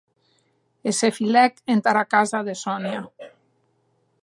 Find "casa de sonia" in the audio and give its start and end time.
2.15-3.01